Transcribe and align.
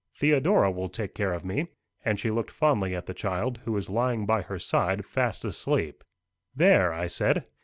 "Theodora 0.15 0.71
will 0.71 0.89
take 0.89 1.13
care 1.13 1.31
of 1.31 1.45
me," 1.45 1.67
and 2.03 2.19
she 2.19 2.31
looked 2.31 2.49
fondly 2.49 2.95
at 2.95 3.05
the 3.05 3.13
child, 3.13 3.59
who 3.65 3.71
was 3.73 3.87
lying 3.87 4.25
by 4.25 4.41
her 4.41 4.57
side 4.57 5.05
fast 5.05 5.45
asleep. 5.45 6.03
"There!" 6.55 6.91
I 6.91 7.05
said. 7.05 7.45